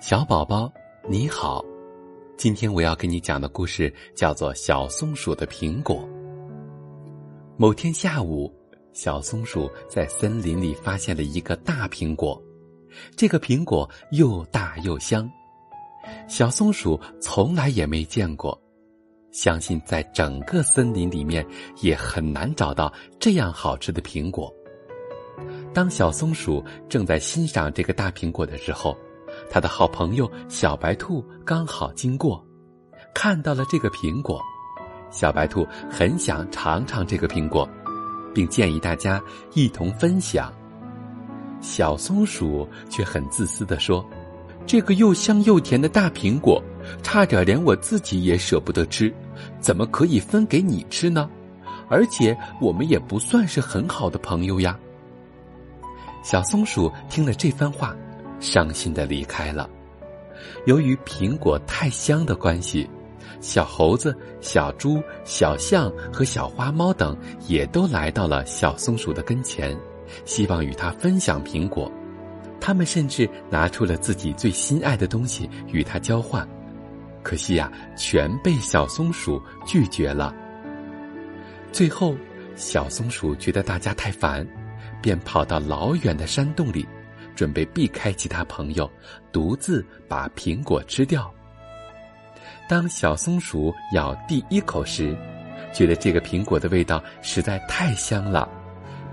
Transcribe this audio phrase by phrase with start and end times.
[0.00, 0.72] 小宝宝，
[1.08, 1.64] 你好，
[2.36, 5.96] 今天我要给你讲的故事叫做《小松鼠的苹果》。
[7.56, 8.52] 某天下午，
[8.92, 12.42] 小松鼠在森林里发现了一个大苹果，
[13.16, 15.30] 这个苹果又大又香，
[16.28, 18.58] 小松鼠从来也没见过，
[19.32, 21.46] 相信在整个森林里面
[21.82, 24.52] 也很难找到这样好吃的苹果。
[25.72, 28.96] 当小松鼠正在欣赏这个大苹果的时候，
[29.50, 32.42] 他的好朋友小白兔刚好经过，
[33.12, 34.40] 看到了这个苹果。
[35.10, 37.68] 小白兔很想尝尝这个苹果，
[38.32, 39.20] 并建议大家
[39.54, 40.52] 一同分享。
[41.60, 44.08] 小松鼠却很自私的说
[44.64, 46.62] ：“这个又香又甜的大苹果，
[47.02, 49.12] 差点连我自己也舍不得吃，
[49.58, 51.28] 怎么可以分给你吃呢？
[51.88, 54.78] 而且我们也不算是很好的朋友呀。”
[56.22, 57.96] 小松鼠听了这番话。
[58.40, 59.68] 伤心的离开了。
[60.66, 62.88] 由于苹果太香的关系，
[63.40, 67.16] 小猴子、小猪、小象和小花猫等
[67.46, 69.78] 也都来到了小松鼠的跟前，
[70.24, 71.90] 希望与它分享苹果。
[72.60, 76.46] 他们甚至拿出了自己最心爱的东西与它交换，
[77.22, 80.34] 可惜呀，全被小松鼠拒绝了。
[81.72, 82.14] 最后，
[82.56, 84.46] 小松鼠觉得大家太烦，
[85.00, 86.86] 便跑到老远的山洞里。
[87.40, 88.86] 准备避开其他朋友，
[89.32, 91.32] 独自把苹果吃掉。
[92.68, 95.16] 当小松鼠咬第一口时，
[95.72, 98.46] 觉得这个苹果的味道实在太香了，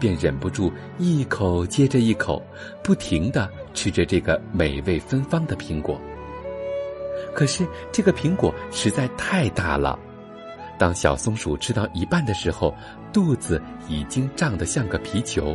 [0.00, 2.42] 便忍不住一口接着一口，
[2.82, 6.00] 不停的吃着这个美味芬芳的苹果。
[7.34, 9.98] 可是这个苹果实在太大了，
[10.78, 12.74] 当小松鼠吃到一半的时候，
[13.12, 15.54] 肚子已经胀得像个皮球。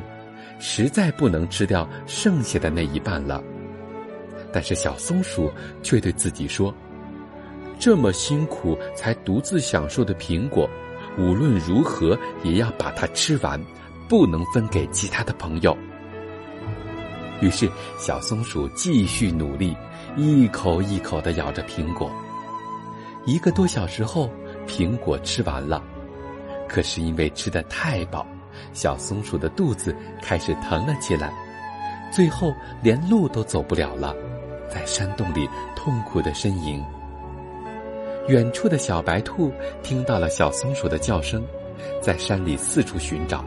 [0.59, 3.41] 实在不能吃掉剩下的那一半了，
[4.52, 6.73] 但是小松鼠却对自己说
[7.80, 10.69] ：“这么辛苦才独自享受的苹果，
[11.17, 13.59] 无论如何也要把它吃完，
[14.08, 15.75] 不能分给其他的朋友。”
[17.42, 19.73] 于是，小松鼠继续努力，
[20.17, 22.11] 一口一口的咬着苹果。
[23.25, 24.30] 一个多小时后，
[24.67, 25.81] 苹果吃完了，
[26.67, 28.27] 可是因为吃的太饱。
[28.73, 31.33] 小松鼠的肚子开始疼了起来，
[32.11, 34.15] 最后连路都走不了了，
[34.70, 36.83] 在山洞里痛苦的呻吟。
[38.27, 41.43] 远处的小白兔听到了小松鼠的叫声，
[42.02, 43.43] 在山里四处寻找，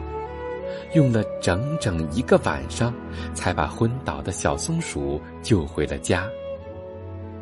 [0.93, 2.93] 用了整整一个晚上，
[3.33, 6.27] 才把昏倒的小松鼠救回了家。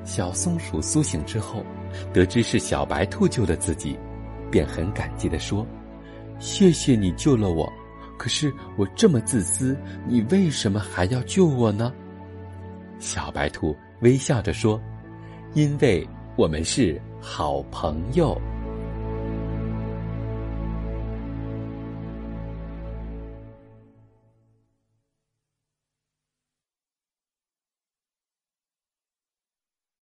[0.03, 1.63] 小松鼠苏醒之后，
[2.13, 3.97] 得知是小白兔救了自己，
[4.51, 5.65] 便很感激地说。
[6.41, 7.71] 谢谢你救了我，
[8.17, 11.93] 可是我这么自私，你为什么还要救我呢？
[12.97, 14.81] 小白兔微笑着说
[15.53, 18.35] ：“因为我们是好朋友。”